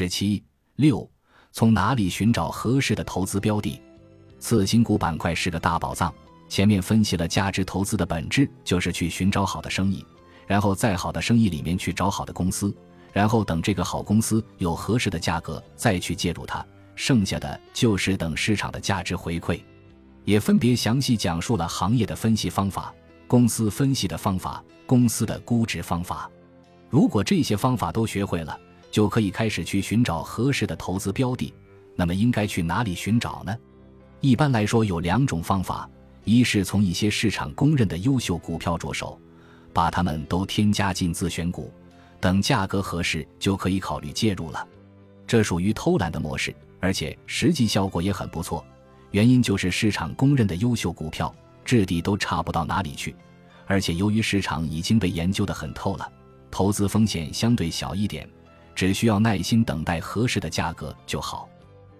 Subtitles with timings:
[0.00, 0.42] 十七
[0.76, 1.06] 六，
[1.52, 3.78] 从哪里寻找合适的投资标的？
[4.38, 6.10] 次新股板块是个大宝藏。
[6.48, 10.02] 前面分析了价值投资的本质，就是去寻找好的生意，
[10.46, 12.74] 然后在好的生意里面去找好的公司，
[13.12, 16.64] 然后等这个好公司有合适的价格再去介入它，
[16.94, 19.60] 剩下的就是等市场的价值回馈。
[20.24, 22.90] 也分别详细讲述了行业的分析方法、
[23.28, 26.30] 公司分析的方法、公司的估值方法。
[26.88, 28.58] 如果这些方法都学会了，
[28.90, 31.52] 就可以开始去寻找合适的投资标的。
[31.96, 33.56] 那么应该去哪里寻找呢？
[34.20, 35.88] 一般来说有两种方法。
[36.24, 39.18] 一是从一些市场公认的优秀股票着手，
[39.72, 41.72] 把它们都添加进自选股，
[42.20, 44.68] 等价格合适就可以考虑介入了。
[45.26, 48.64] 这属于偷懒的模式，而且实际效果也很不错。
[49.12, 53.16] 原因就是市场公认的优秀股票质地都差不到哪里去，
[53.66, 56.12] 而且由于市场已经被研究得很透了，
[56.50, 58.28] 投资风险相对小一点，
[58.80, 61.46] 只需要耐心等待合适的价格就好。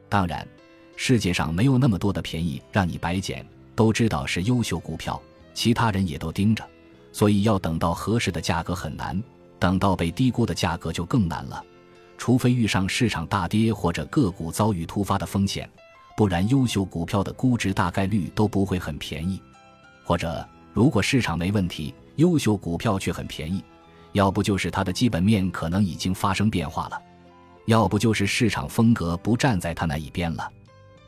[0.08, 0.48] 当然，
[0.96, 3.46] 世界上没有那么多的便宜让你白捡。
[3.76, 5.20] 都知道是优秀股票，
[5.52, 6.66] 其他人也都盯着，
[7.12, 9.22] 所以要等到合适的价格很难，
[9.58, 11.62] 等到被低估的价格就更难了。
[12.16, 15.68] 除非遇上市场大跌或者个股遭遇突发的风险，
[16.16, 19.38] 不然优秀股票的估值大概率都不会很便宜。
[20.02, 23.62] 或者如果市场没问题，优秀股票却很便宜，
[24.12, 27.00] 要不就是它的基本面可能已经发生变化了，
[27.66, 30.50] 要不就是市场风格不站在它那一边了。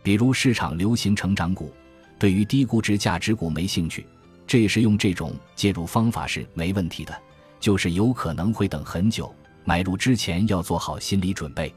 [0.03, 1.72] 比如市场流行成长股。
[2.19, 4.06] 对于低估值价值股没兴趣，
[4.47, 7.12] 这时用这种介入方法是没问题的，
[7.59, 11.75] 就是有可能会等很久，买入之前要做好心理准备。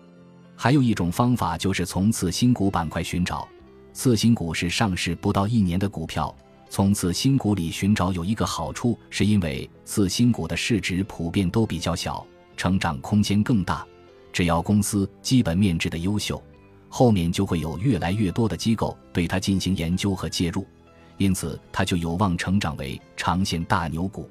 [0.56, 3.48] 还有一种方法就是从次新股板块寻找，
[3.92, 6.36] 次新股是上市不到一年的股票，
[6.76, 13.88] 从次新股里寻找有一个好处，是因为次新股的市值普遍都比较小，成长空间更大，
[14.34, 16.44] 只要公司基本面质的优秀。
[16.90, 20.68] 后面就会有越来越多的机构对它进行研究和介入，
[21.16, 24.30] 因此它就有望成长为长线大牛股。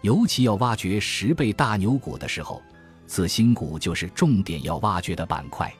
[0.00, 2.60] 尤其要挖掘十倍大牛股的时候，
[3.06, 5.72] 次新股就是重点要挖掘的板块。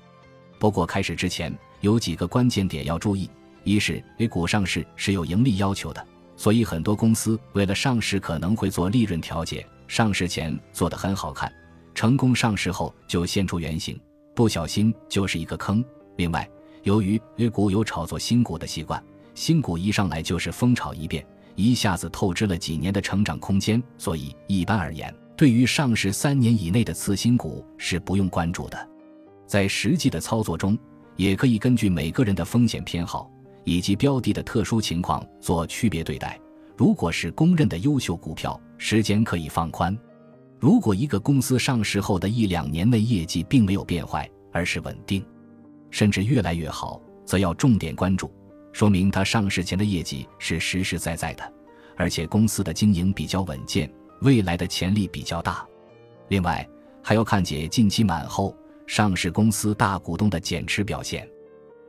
[0.61, 3.29] 不过开始之前有几个关键点要注意：
[3.67, 6.07] 一是 A 股上市是有盈利要求的，
[6.37, 11.53] 所以很多公司为了上市可能会做利润调节，上市前做得很好看，
[11.93, 14.01] 成功上市后就现出原形，
[14.37, 15.85] 不小心就是一个坑。
[16.15, 16.49] 另外，
[16.85, 19.03] 由于 A 股有炒作新股的习惯，
[19.35, 28.89] 新股一上来就是疯炒一遍，一下子透支了几年的成长空间，所以一般而言，对于上市三年以内的次新股是不用关注的。
[29.45, 30.79] 在实际的操作中，
[31.17, 33.29] 也可以根据每个人的风险偏好
[33.67, 36.41] 以及标的的特殊情况做区别对待。
[36.77, 39.95] 如果是公认的优秀股票，时间可以放宽；
[40.61, 45.23] 如果一个公司上市后的一两年内业绩并没有变坏，而是稳定。
[45.91, 48.31] 甚至越来越好，则要重点关注，
[48.73, 51.53] 说明它上市前的业绩是实实在在的，
[51.97, 53.91] 而且公司的经营比较稳健，
[54.21, 55.67] 未来的潜力比较大。
[56.29, 56.69] 另外，
[57.03, 58.55] 还要看解近期满后
[58.87, 61.29] 上市公司大股东的减持表现。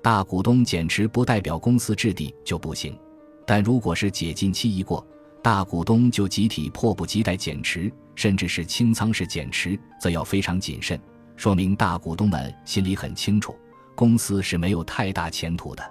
[0.07, 2.97] 大股东减持不代表公司质地就不行，
[3.45, 5.05] 但如果是解禁期一过，
[5.43, 10.97] 大股东就集体迫不及待减持，甚至是清仓式减持，则要非常谨慎，
[11.35, 13.53] 说明大股东们心里很清楚。
[13.95, 15.83] 公司是没有太大前途的。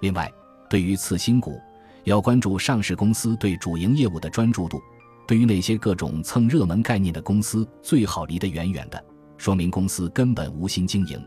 [0.00, 0.30] 另外，
[0.68, 1.58] 对于次新股，
[2.04, 4.78] 要关注上市公司对主营业务的专注度。
[5.26, 9.02] 对于那些各种蹭热门概念的公司，最好离得远远的，
[9.38, 11.18] 说明公司根本无心经营，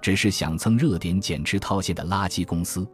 [0.00, 2.86] 只是想蹭热点减持套现的垃圾公司。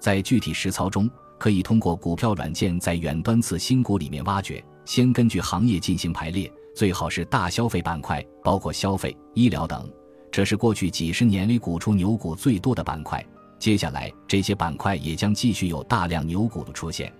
[0.00, 1.08] 在具体实操中，
[1.38, 9.90] 可以通过股票软件在远端次新股里面挖掘，先根据行业进行排列，最好是大消费板块，包括消费、医疗等。
[10.30, 13.24] 这是过去几十年里股出牛股最多的板块，
[13.58, 17.12] 接下来这些板块也将继续有大量牛股的出现。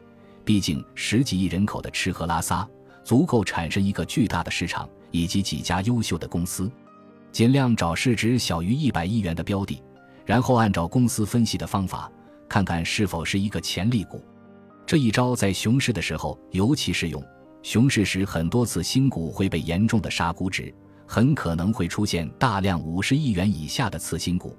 [0.44, 2.68] 毕竟十几亿人口的吃喝拉撒，
[3.04, 6.70] 足够产生一个巨大的市场以及几家优秀的公司。
[7.32, 9.82] 尽量找市值小于一百亿元的标的，
[10.24, 12.08] 然后按照公司分析的方法，
[12.48, 14.22] 看看是否是一个潜力股。
[14.86, 17.20] 这一招在熊市的时候尤其适用。
[17.62, 20.72] 熊市时，很多次新股会被严重的杀估值。
[21.04, 24.56] 很可能会出现大量五十亿元以下的次新股，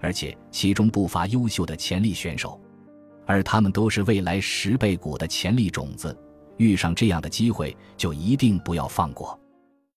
[0.00, 2.60] 而且其中不乏优秀的潜力选手，
[3.26, 6.16] 而他们都是未来十倍股的潜力种子。
[6.58, 9.36] 遇上这样的机会，就一定不要放过。